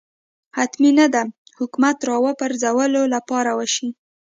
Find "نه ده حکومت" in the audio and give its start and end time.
0.99-1.97